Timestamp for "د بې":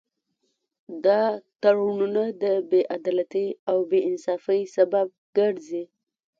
2.43-2.81